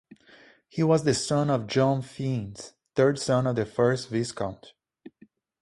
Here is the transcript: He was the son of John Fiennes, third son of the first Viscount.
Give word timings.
He 0.67 0.81
was 0.81 1.03
the 1.03 1.13
son 1.13 1.51
of 1.51 1.67
John 1.67 2.01
Fiennes, 2.01 2.73
third 2.95 3.19
son 3.19 3.45
of 3.45 3.55
the 3.55 3.67
first 3.67 4.09
Viscount. 4.09 4.73